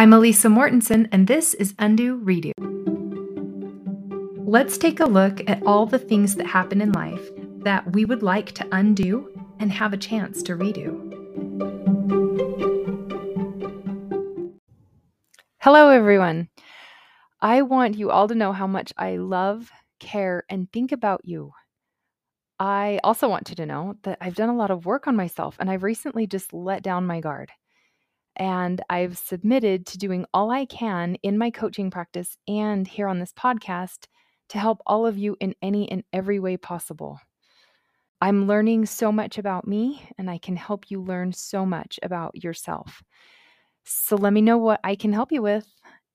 [0.00, 2.52] I'm Alisa Mortensen, and this is Undo Redo.
[4.48, 7.20] Let's take a look at all the things that happen in life
[7.64, 9.28] that we would like to undo
[9.58, 10.96] and have a chance to redo.
[15.58, 16.48] Hello, everyone.
[17.42, 21.52] I want you all to know how much I love, care, and think about you.
[22.58, 25.56] I also want you to know that I've done a lot of work on myself
[25.60, 27.50] and I've recently just let down my guard.
[28.36, 33.18] And I've submitted to doing all I can in my coaching practice and here on
[33.18, 34.06] this podcast
[34.50, 37.20] to help all of you in any and every way possible.
[38.20, 42.42] I'm learning so much about me, and I can help you learn so much about
[42.42, 43.02] yourself.
[43.84, 45.66] So let me know what I can help you with,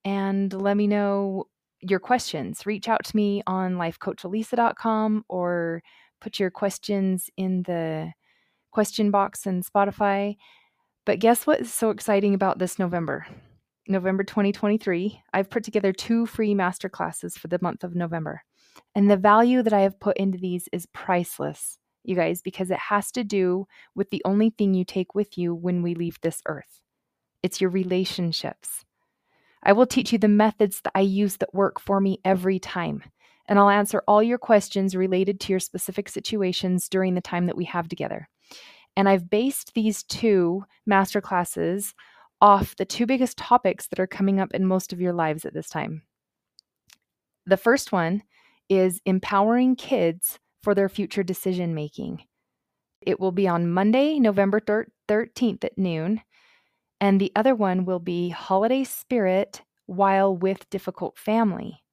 [0.04, 1.48] and let me know
[1.82, 2.66] your questions.
[2.66, 5.82] Reach out to me on lifecoachalisa.com or
[6.22, 8.12] put your questions in the
[8.72, 10.36] question box in Spotify
[11.05, 13.26] but guess what is so exciting about this November?
[13.88, 18.41] November 2023, I've put together two free master classes for the month of November.
[18.96, 22.80] And the value that I have put into these is priceless, you guys, because it
[22.80, 26.41] has to do with the only thing you take with you when we leave this
[26.48, 26.82] earth
[27.46, 28.84] it's your relationships.
[29.62, 33.04] I will teach you the methods that I use that work for me every time.
[33.48, 37.55] And I'll answer all your questions related to your specific situations during the time that
[37.55, 38.30] we have together.
[38.98, 41.93] And I've based these two master classes
[42.41, 45.54] off the two biggest topics that are coming up in most of your lives at
[45.54, 46.04] this time.
[47.46, 48.24] The first one
[48.70, 52.24] is empowering kids for their future decision making.
[53.02, 54.60] It will be on Monday, November
[55.07, 56.21] 13th at noon.
[56.99, 61.84] And the other one will be Holiday Spirit While with Difficult Family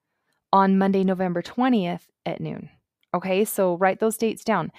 [0.52, 2.70] on Monday, November 20th at noon.
[3.14, 4.72] Okay, so write those dates down.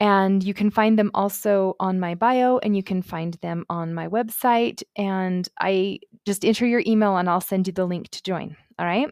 [0.00, 3.92] And you can find them also on my bio and you can find them on
[3.92, 4.82] my website.
[4.96, 8.56] And I just enter your email and I'll send you the link to join.
[8.78, 9.10] All right.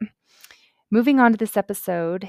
[0.91, 2.29] Moving on to this episode.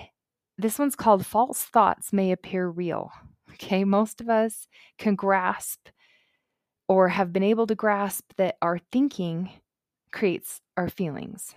[0.57, 3.11] This one's called False Thoughts May Appear Real.
[3.53, 3.85] Okay.
[3.85, 4.67] Most of us
[4.97, 5.87] can grasp
[6.89, 9.51] or have been able to grasp that our thinking
[10.11, 11.55] creates our feelings.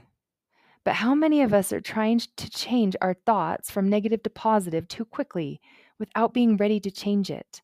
[0.85, 4.87] But how many of us are trying to change our thoughts from negative to positive
[4.87, 5.61] too quickly
[6.03, 7.63] without being ready to change it.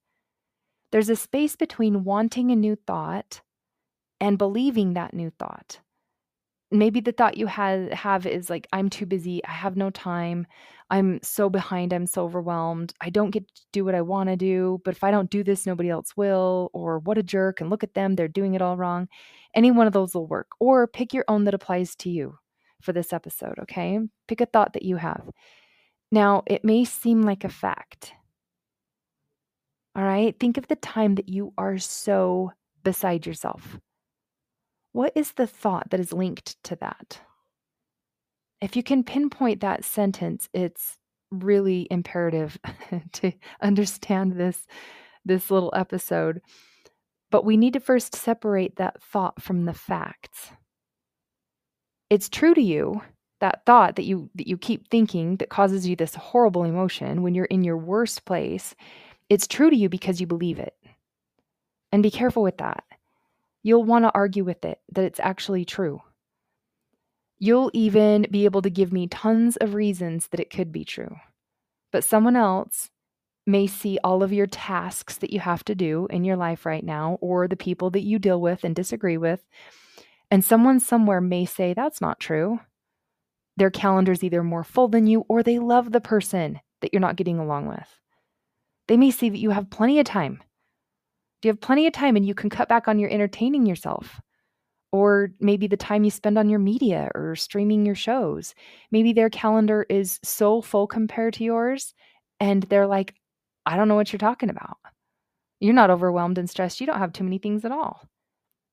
[0.92, 3.40] There's a space between wanting a new thought
[4.20, 5.80] and believing that new thought.
[6.70, 9.44] Maybe the thought you have, have is like, I'm too busy.
[9.44, 10.46] I have no time.
[10.88, 11.92] I'm so behind.
[11.92, 12.94] I'm so overwhelmed.
[13.00, 14.80] I don't get to do what I want to do.
[14.84, 16.70] But if I don't do this, nobody else will.
[16.72, 17.60] Or what a jerk.
[17.60, 18.14] And look at them.
[18.14, 19.08] They're doing it all wrong.
[19.52, 20.50] Any one of those will work.
[20.60, 22.38] Or pick your own that applies to you
[22.82, 23.58] for this episode.
[23.62, 23.98] Okay.
[24.28, 25.28] Pick a thought that you have.
[26.12, 28.12] Now, it may seem like a fact.
[29.98, 30.38] All right.
[30.38, 32.52] Think of the time that you are so
[32.84, 33.80] beside yourself.
[34.92, 37.20] What is the thought that is linked to that?
[38.60, 40.98] If you can pinpoint that sentence, it's
[41.32, 42.56] really imperative
[43.14, 44.66] to understand this
[45.24, 46.42] this little episode.
[47.32, 50.52] But we need to first separate that thought from the facts.
[52.08, 53.02] It's true to you,
[53.40, 57.34] that thought that you that you keep thinking that causes you this horrible emotion when
[57.34, 58.74] you're in your worst place
[59.28, 60.74] it's true to you because you believe it.
[61.92, 62.84] And be careful with that.
[63.62, 66.02] You'll want to argue with it that it's actually true.
[67.38, 71.16] You'll even be able to give me tons of reasons that it could be true.
[71.92, 72.90] But someone else
[73.46, 76.84] may see all of your tasks that you have to do in your life right
[76.84, 79.46] now, or the people that you deal with and disagree with.
[80.30, 82.60] And someone somewhere may say, That's not true.
[83.56, 87.16] Their calendar's either more full than you, or they love the person that you're not
[87.16, 87.98] getting along with.
[88.88, 90.42] They may see that you have plenty of time.
[91.40, 94.20] Do you have plenty of time and you can cut back on your entertaining yourself.
[94.90, 98.54] Or maybe the time you spend on your media or streaming your shows.
[98.90, 101.92] Maybe their calendar is so full compared to yours,
[102.40, 103.14] and they're like,
[103.66, 104.78] I don't know what you're talking about.
[105.60, 106.80] You're not overwhelmed and stressed.
[106.80, 108.08] You don't have too many things at all.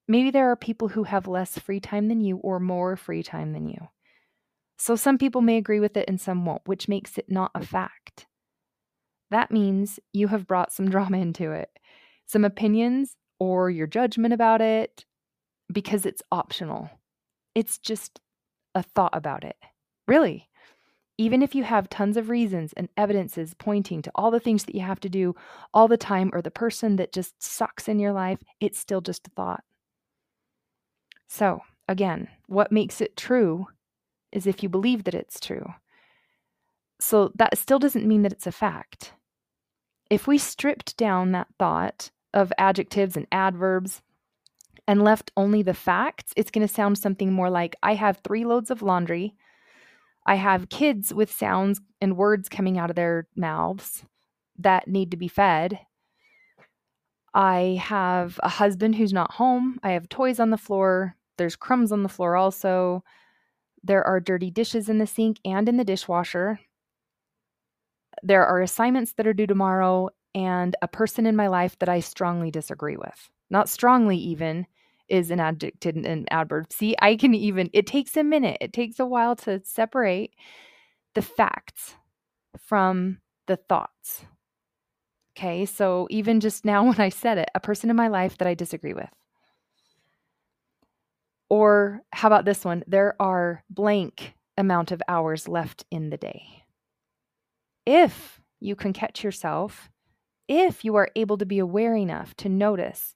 [0.07, 3.51] Maybe there are people who have less free time than you or more free time
[3.51, 3.89] than you.
[4.77, 7.65] So some people may agree with it and some won't, which makes it not a
[7.65, 8.05] fact
[9.35, 11.69] that means you have brought some drama into it,
[12.25, 15.03] some opinions or your judgment about it
[15.69, 16.89] because it's optional.
[17.53, 18.21] It's just
[18.75, 19.57] a thought about it.
[20.07, 20.47] Really.
[21.17, 24.75] Even if you have tons of reasons and evidences pointing to all the things that
[24.75, 25.35] you have to do
[25.73, 29.27] all the time or the person that just sucks in your life, it's still just
[29.27, 29.65] a thought.
[31.27, 31.59] So,
[31.89, 33.67] again, what makes it true
[34.31, 35.73] is if you believe that it's true.
[37.01, 39.11] So that still doesn't mean that it's a fact.
[40.10, 44.02] If we stripped down that thought of adjectives and adverbs
[44.88, 48.46] and left only the facts, it's going to sound something more like I have three
[48.46, 49.34] loads of laundry.
[50.25, 54.04] I have kids with sounds and words coming out of their mouths
[54.60, 55.80] that need to be fed.
[57.34, 59.80] I have a husband who's not home.
[59.84, 61.16] I have toys on the floor.
[61.38, 63.04] There's crumbs on the floor also.
[63.84, 66.60] There are dirty dishes in the sink and in the dishwasher.
[68.23, 72.00] There are assignments that are due tomorrow and a person in my life that I
[72.00, 73.29] strongly disagree with.
[73.50, 74.67] Not strongly, even
[75.07, 76.71] is an adjective and an adverb.
[76.71, 80.33] See, I can even, it takes a minute, it takes a while to separate
[81.13, 81.95] the facts
[82.59, 84.25] from the thoughts.
[85.38, 88.47] Okay, so even just now when I said it, a person in my life that
[88.47, 89.09] I disagree with.
[91.50, 92.83] Or how about this one?
[92.88, 96.64] There are blank amount of hours left in the day.
[97.85, 99.89] If you can catch yourself,
[100.47, 103.15] if you are able to be aware enough to notice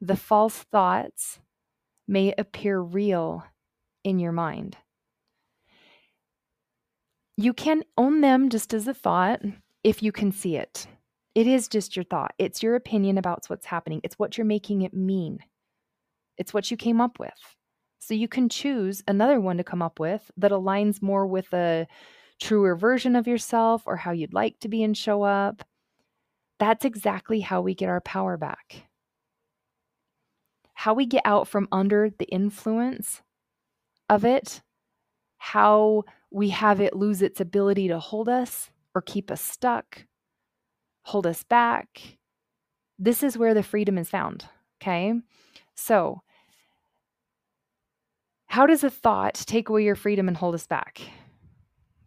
[0.00, 1.40] the false thoughts
[2.06, 3.44] may appear real
[4.04, 4.76] in your mind.
[7.36, 9.42] You can own them just as a thought
[9.82, 10.86] if you can see it.
[11.34, 12.32] It is just your thought.
[12.38, 14.00] It's your opinion about what's happening.
[14.02, 15.40] It's what you're making it mean.
[16.38, 17.34] It's what you came up with.
[17.98, 21.86] So you can choose another one to come up with that aligns more with a
[22.40, 25.64] truer version of yourself or how you'd like to be and show up.
[26.58, 28.86] That's exactly how we get our power back
[30.76, 33.22] how we get out from under the influence
[34.10, 34.60] of it,
[35.38, 40.04] how we have it lose its ability to hold us or keep us stuck,
[41.02, 42.18] hold us back.
[42.98, 44.44] This is where the freedom is found.
[44.80, 45.14] Okay.
[45.74, 46.20] So,
[48.46, 51.00] how does a thought take away your freedom and hold us back?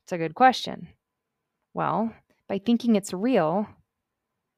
[0.10, 0.88] It's a good question.
[1.76, 2.12] Well,
[2.48, 3.68] by thinking it's real,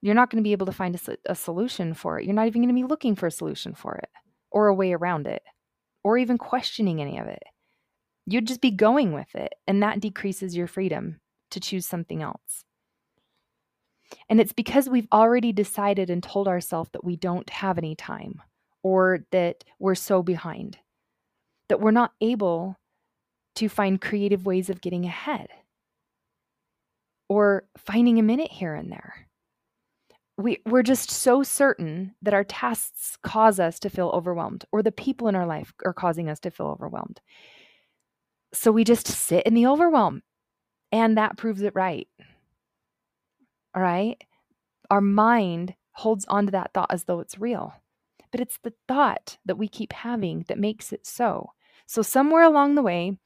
[0.01, 2.25] you're not going to be able to find a, a solution for it.
[2.25, 4.07] You're not even going to be looking for a solution for it
[4.49, 5.43] or a way around it
[6.05, 7.43] or even questioning any of it.
[8.25, 11.19] You'd just be going with it, and that decreases your freedom
[11.49, 12.63] to choose something else.
[14.29, 18.41] And it's because we've already decided and told ourselves that we don't have any time
[18.83, 20.77] or that we're so behind
[21.67, 22.77] that we're not able
[23.55, 25.47] to find creative ways of getting ahead
[27.29, 29.27] or finding a minute here and there
[30.41, 34.91] we, we're just so certain that our tasks cause us to feel overwhelmed, or the
[34.91, 37.21] people in our life are causing us to feel overwhelmed.
[38.53, 40.23] So we just sit in the overwhelm,
[40.91, 42.07] and that proves it right.
[43.73, 44.21] All right.
[44.89, 47.73] Our mind holds on to that thought as though it's real,
[48.31, 51.51] but it's the thought that we keep having that makes it so.
[51.91, 53.17] So, somewhere along the way,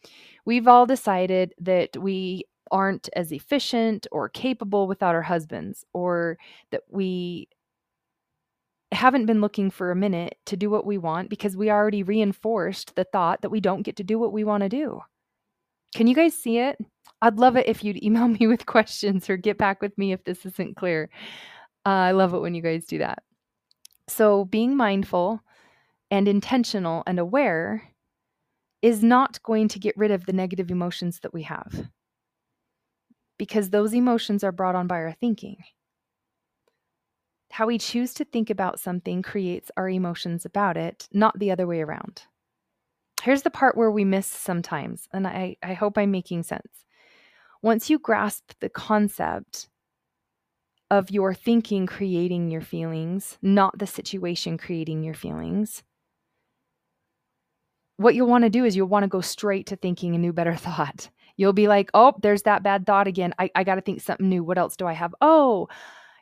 [0.43, 6.39] we've all decided that we aren't as efficient or capable without our husbands, or
[6.71, 7.47] that we
[8.91, 12.95] haven't been looking for a minute to do what we want because we already reinforced
[12.95, 14.99] the thought that we don't get to do what we want to do.
[15.93, 16.75] Can you guys see it?
[17.21, 20.23] I'd love it if you'd email me with questions or get back with me if
[20.23, 21.11] this isn't clear.
[21.85, 23.21] Uh, I love it when you guys do that.
[24.07, 25.41] So, being mindful
[26.09, 27.91] and intentional and aware
[28.85, 31.87] is not going to get rid of the negative emotions that we have
[33.39, 35.57] because those emotions are brought on by our thinking.
[37.49, 41.65] How we choose to think about something creates our emotions about it, not the other
[41.65, 42.25] way around.
[43.23, 46.85] Here's the part where we miss sometimes, and I, I hope I'm making sense.
[47.63, 49.67] Once you grasp the concept
[50.91, 55.81] of your thinking creating your feelings, not the situation creating your feelings,
[57.97, 60.33] what you'll want to do is you'll want to go straight to thinking a new,
[60.33, 61.09] better thought.
[61.37, 63.33] You'll be like, oh, there's that bad thought again.
[63.39, 64.43] I, I got to think something new.
[64.43, 65.13] What else do I have?
[65.21, 65.67] Oh,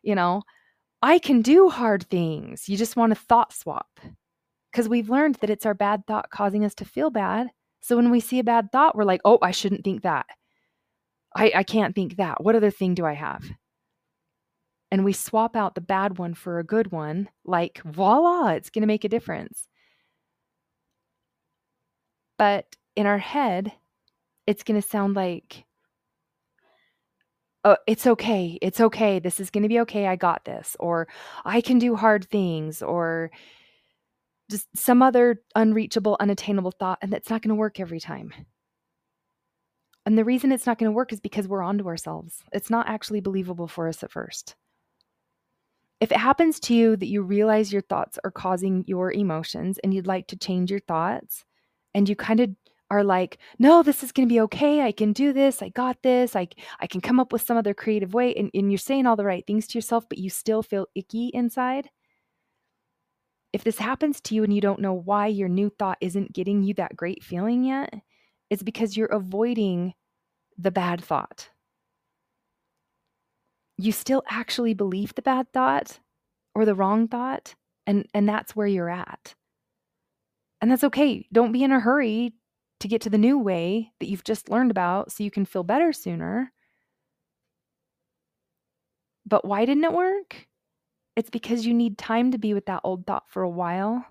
[0.01, 0.41] you know,
[1.01, 2.67] I can do hard things.
[2.67, 3.99] You just want to thought swap
[4.71, 7.47] because we've learned that it's our bad thought causing us to feel bad.
[7.81, 10.25] So when we see a bad thought, we're like, oh, I shouldn't think that.
[11.35, 12.43] I, I can't think that.
[12.43, 13.43] What other thing do I have?
[14.91, 18.81] And we swap out the bad one for a good one, like voila, it's going
[18.81, 19.67] to make a difference.
[22.37, 23.71] But in our head,
[24.47, 25.65] it's going to sound like,
[27.63, 28.57] oh, it's okay.
[28.61, 29.19] It's okay.
[29.19, 30.07] This is going to be okay.
[30.07, 30.75] I got this.
[30.79, 31.07] Or
[31.45, 32.81] I can do hard things.
[32.81, 33.31] Or
[34.49, 36.99] just some other unreachable, unattainable thought.
[37.01, 38.33] And that's not going to work every time.
[40.05, 42.43] And the reason it's not going to work is because we're onto ourselves.
[42.51, 44.55] It's not actually believable for us at first.
[46.01, 49.93] If it happens to you that you realize your thoughts are causing your emotions and
[49.93, 51.45] you'd like to change your thoughts,
[51.93, 52.51] and you kind of
[52.91, 54.81] are like, no, this is going to be okay.
[54.81, 55.61] I can do this.
[55.61, 56.35] I got this.
[56.35, 56.47] I,
[56.79, 58.33] I can come up with some other creative way.
[58.35, 61.29] And, and you're saying all the right things to yourself, but you still feel icky
[61.33, 61.89] inside.
[63.53, 66.63] if this happens to you and you don't know why your new thought isn't getting
[66.63, 67.93] you that great feeling yet,
[68.49, 69.93] it's because you're avoiding
[70.57, 71.49] the bad thought.
[73.77, 75.99] You still actually believe the bad thought
[76.55, 79.35] or the wrong thought, and, and that's where you're at.
[80.63, 81.27] And that's okay.
[81.33, 82.31] Don't be in a hurry
[82.79, 85.65] to get to the new way that you've just learned about so you can feel
[85.65, 86.53] better sooner.
[89.25, 90.47] But why didn't it work?
[91.17, 94.05] It's because you need time to be with that old thought for a while.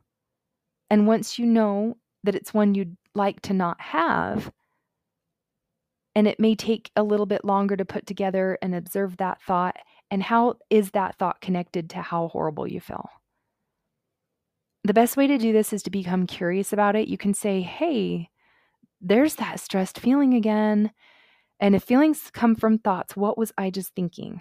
[0.90, 4.52] And once you know that it's one you'd like to not have,
[6.14, 9.76] and it may take a little bit longer to put together and observe that thought,
[10.10, 13.08] and how is that thought connected to how horrible you feel?
[14.84, 17.08] The best way to do this is to become curious about it.
[17.08, 18.30] You can say, hey,
[19.00, 20.92] there's that stressed feeling again.
[21.60, 24.40] And if feelings come from thoughts, what was I just thinking?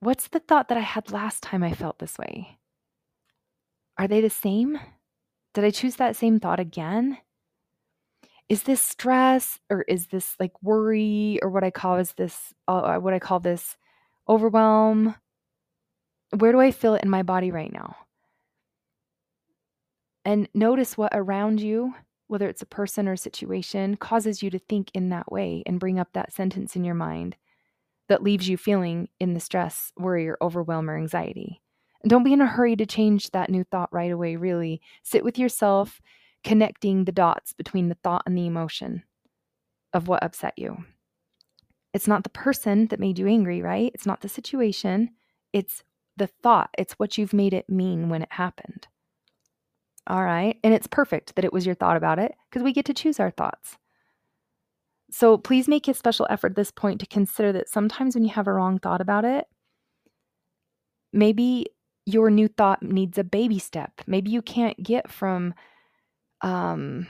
[0.00, 2.58] What's the thought that I had last time I felt this way?
[3.98, 4.80] Are they the same?
[5.52, 7.18] Did I choose that same thought again?
[8.48, 12.96] Is this stress or is this like worry or what I call is this uh,
[12.96, 13.76] what I call this
[14.26, 15.14] overwhelm?
[16.36, 17.96] Where do I feel it in my body right now?
[20.24, 21.94] And notice what around you,
[22.28, 25.80] whether it's a person or a situation, causes you to think in that way and
[25.80, 27.36] bring up that sentence in your mind
[28.08, 31.60] that leaves you feeling in the stress, worry, or overwhelm or anxiety.
[32.02, 34.80] And don't be in a hurry to change that new thought right away, really.
[35.02, 36.00] Sit with yourself,
[36.44, 39.02] connecting the dots between the thought and the emotion
[39.92, 40.84] of what upset you.
[41.92, 43.90] It's not the person that made you angry, right?
[43.94, 45.10] It's not the situation.
[45.52, 45.82] It's
[46.20, 46.70] the thought.
[46.78, 48.86] It's what you've made it mean when it happened.
[50.06, 50.56] All right.
[50.62, 53.18] And it's perfect that it was your thought about it because we get to choose
[53.18, 53.78] our thoughts.
[55.10, 58.30] So please make a special effort at this point to consider that sometimes when you
[58.30, 59.46] have a wrong thought about it,
[61.12, 61.66] maybe
[62.06, 64.02] your new thought needs a baby step.
[64.06, 65.54] Maybe you can't get from,
[66.42, 67.08] um,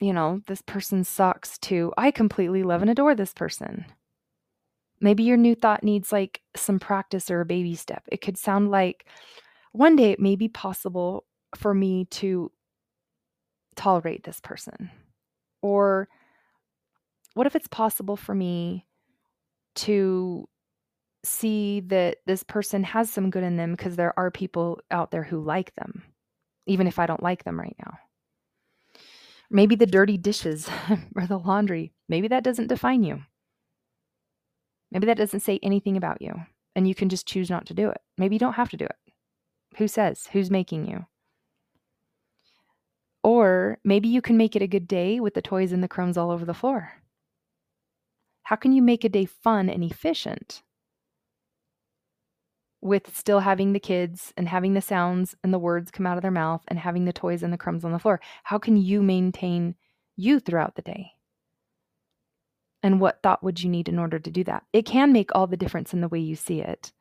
[0.00, 3.86] you know, this person sucks to I completely love and adore this person.
[5.00, 8.04] Maybe your new thought needs like some practice or a baby step.
[8.10, 9.06] It could sound like
[9.72, 11.24] one day it may be possible
[11.56, 12.50] for me to
[13.76, 14.90] tolerate this person.
[15.62, 16.08] Or
[17.34, 18.86] what if it's possible for me
[19.76, 20.48] to
[21.24, 25.24] see that this person has some good in them because there are people out there
[25.24, 26.02] who like them,
[26.66, 27.98] even if I don't like them right now?
[29.50, 30.68] Maybe the dirty dishes
[31.16, 33.22] or the laundry, maybe that doesn't define you.
[34.94, 36.34] Maybe that doesn't say anything about you
[36.76, 38.00] and you can just choose not to do it.
[38.16, 38.96] Maybe you don't have to do it.
[39.76, 40.28] Who says?
[40.32, 41.06] Who's making you?
[43.24, 46.16] Or maybe you can make it a good day with the toys and the crumbs
[46.16, 46.92] all over the floor.
[48.44, 50.62] How can you make a day fun and efficient
[52.80, 56.22] with still having the kids and having the sounds and the words come out of
[56.22, 58.20] their mouth and having the toys and the crumbs on the floor?
[58.44, 59.74] How can you maintain
[60.16, 61.12] you throughout the day?
[62.84, 64.64] And what thought would you need in order to do that?
[64.74, 66.92] It can make all the difference in the way you see it.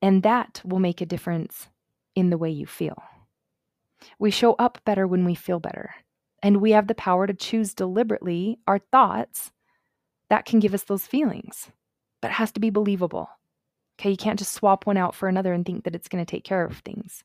[0.00, 1.66] And that will make a difference
[2.14, 3.02] in the way you feel.
[4.20, 5.96] We show up better when we feel better.
[6.40, 9.50] And we have the power to choose deliberately our thoughts
[10.30, 11.68] that can give us those feelings.
[12.22, 13.28] But it has to be believable.
[13.98, 16.30] Okay, you can't just swap one out for another and think that it's going to
[16.30, 17.24] take care of things.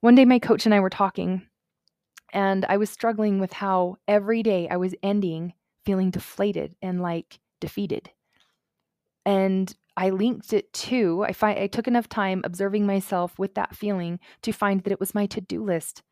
[0.00, 1.42] One day, my coach and I were talking,
[2.32, 5.52] and I was struggling with how every day I was ending
[5.86, 8.10] feeling deflated and like defeated.
[9.24, 13.74] And I linked it to I find I took enough time observing myself with that
[13.74, 16.02] feeling to find that it was my to-do list.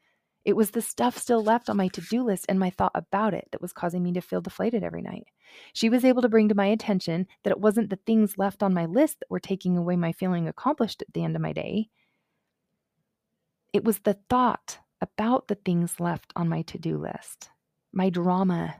[0.44, 3.48] It was the stuff still left on my to-do list and my thought about it
[3.50, 5.24] that was causing me to feel deflated every night.
[5.72, 8.74] She was able to bring to my attention that it wasn't the things left on
[8.74, 11.88] my list that were taking away my feeling accomplished at the end of my day.
[13.72, 17.50] It was the thought about the things left on my to-do list.
[17.92, 18.76] My drama,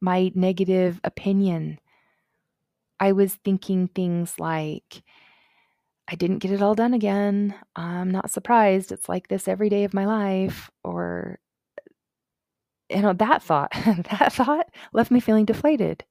[0.00, 1.78] my negative opinion,
[2.98, 5.02] I was thinking things like,
[6.08, 7.54] I didn't get it all done again.
[7.76, 8.92] I'm not surprised.
[8.92, 10.70] It's like this every day of my life.
[10.82, 11.38] Or,
[12.88, 16.04] you know, that thought, that thought left me feeling deflated.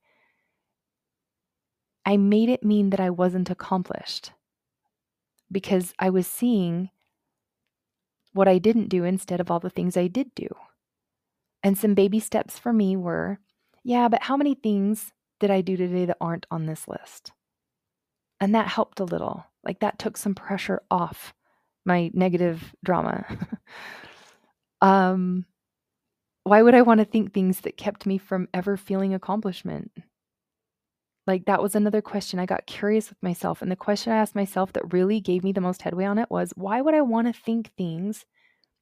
[2.05, 4.31] I made it mean that I wasn't accomplished
[5.51, 6.89] because I was seeing
[8.33, 10.47] what I didn't do instead of all the things I did do.
[11.61, 13.39] And some baby steps for me were
[13.83, 17.31] yeah, but how many things did I do today that aren't on this list?
[18.39, 19.45] And that helped a little.
[19.63, 21.33] Like that took some pressure off
[21.85, 23.25] my negative drama.
[24.81, 25.45] um,
[26.43, 29.91] why would I want to think things that kept me from ever feeling accomplishment?
[31.27, 32.39] Like that was another question.
[32.39, 33.61] I got curious with myself.
[33.61, 36.31] And the question I asked myself that really gave me the most headway on it
[36.31, 38.25] was why would I want to think things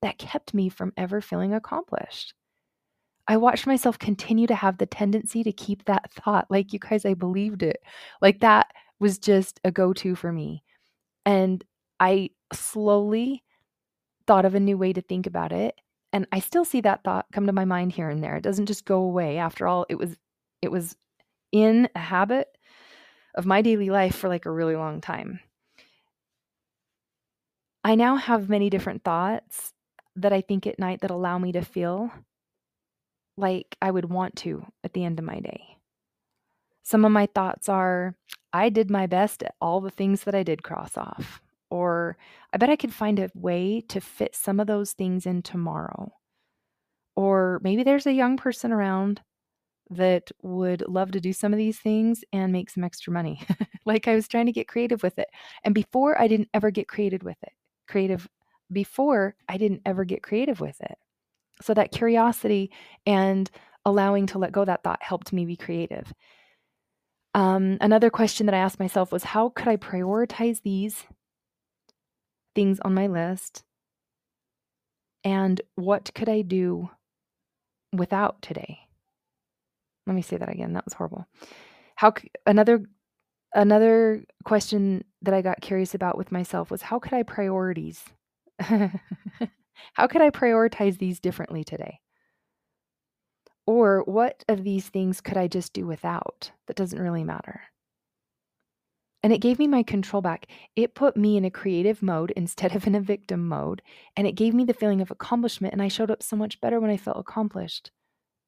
[0.01, 2.33] that kept me from ever feeling accomplished?
[3.27, 6.49] I watched myself continue to have the tendency to keep that thought.
[6.49, 7.81] Like, you guys, I believed it.
[8.21, 10.63] Like, that was just a go to for me.
[11.25, 11.63] And
[11.99, 13.43] I slowly
[14.27, 15.75] thought of a new way to think about it.
[16.13, 18.37] And I still see that thought come to my mind here and there.
[18.37, 19.37] It doesn't just go away.
[19.37, 20.15] After all, it was
[20.61, 20.95] it was
[21.51, 22.47] in a habit
[23.35, 25.39] of my daily life for like a really long time.
[27.83, 29.73] I now have many different thoughts
[30.15, 32.11] that I think at night that allow me to feel
[33.37, 35.77] like I would want to at the end of my day.
[36.83, 38.15] Some of my thoughts are
[38.53, 41.41] I did my best at all the things that I did cross off.
[41.69, 42.17] Or
[42.53, 46.13] I bet I could find a way to fit some of those things in tomorrow.
[47.15, 49.21] Or maybe there's a young person around
[49.89, 53.41] that would love to do some of these things and make some extra money.
[53.85, 55.27] like I was trying to get creative with it.
[55.63, 57.53] And before I didn't ever get creative with it.
[57.87, 58.27] Creative
[58.71, 60.97] before I didn't ever get creative with it.
[61.61, 62.71] So that curiosity
[63.05, 63.49] and
[63.85, 66.13] allowing to let go that thought helped me be creative.
[67.33, 71.05] Um, another question that I asked myself was how could I prioritize these
[72.55, 73.63] things on my list?
[75.23, 76.89] And what could I do
[77.93, 78.79] without today?
[80.05, 80.73] Let me say that again.
[80.73, 81.27] That was horrible.
[81.95, 82.13] How
[82.45, 82.81] another
[83.53, 88.03] another question that I got curious about with myself was how could I priorities
[89.93, 91.99] How could I prioritize these differently today?
[93.65, 97.61] Or what of these things could I just do without that doesn't really matter?
[99.23, 100.47] And it gave me my control back.
[100.75, 103.81] It put me in a creative mode instead of in a victim mode.
[104.15, 105.73] And it gave me the feeling of accomplishment.
[105.73, 107.91] And I showed up so much better when I felt accomplished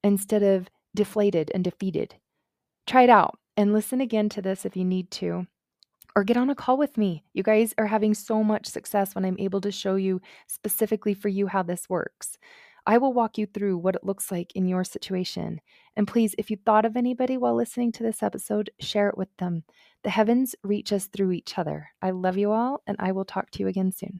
[0.03, 2.15] instead of deflated and defeated.
[2.88, 5.48] Try it out and listen again to this if you need to
[6.19, 7.23] or get on a call with me.
[7.31, 11.29] You guys are having so much success when I'm able to show you specifically for
[11.29, 12.38] you how this works.
[12.85, 15.61] I will walk you through what it looks like in your situation.
[15.96, 19.29] And please, if you thought of anybody while listening to this episode, share it with
[19.37, 19.63] them.
[20.03, 21.87] The heavens reach us through each other.
[22.01, 24.20] I love you all, and I will talk to you again soon.